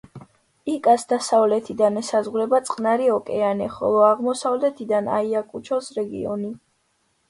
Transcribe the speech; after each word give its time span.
იკას 0.75 1.05
დასავლეთიდან 1.11 2.01
ესაზღვრება 2.01 2.61
წყნარი 2.71 3.13
ოკეანე, 3.19 3.71
ხოლო 3.77 4.05
აღმოსავლეთიდან 4.11 5.15
აიაკუჩოს 5.23 5.97
რეგიონი. 6.05 6.57